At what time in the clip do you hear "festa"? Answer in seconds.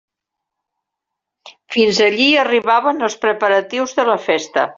4.31-4.67